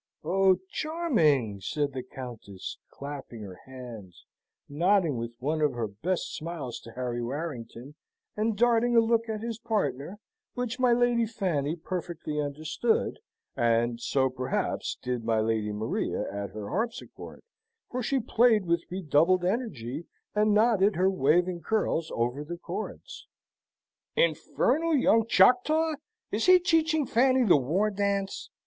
[0.23, 4.25] Oh, charming!" said the Countess, clapping her hands,
[4.67, 7.93] nodding with one of her best smiles to Harry Warrington,
[8.35, 10.17] and darting a look at his partner,
[10.55, 13.19] which my Lady Fanny perfectly understood;
[13.55, 17.43] and so, perhaps, did my Lady Maria at her harpsichord,
[17.91, 23.27] for she played with redoubled energy, and nodded her waving curls, over the chords.
[24.15, 25.93] "Infernal young Choctaw!
[26.31, 28.49] Is he teaching Fanny the war dance?